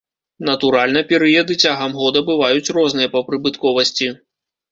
Натуральна, 0.49 1.01
перыяды 1.11 1.57
цягам 1.67 1.93
года 1.99 2.23
бываюць 2.31 2.73
розныя 2.79 3.13
па 3.17 3.23
прыбытковасці. 3.27 4.07